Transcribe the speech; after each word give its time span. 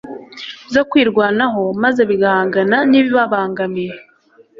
zo 0.73 0.83
kwirwanaho 0.89 1.63
maze 1.83 2.01
bigahangana 2.09 2.77
nibibibangamiye 2.89 3.93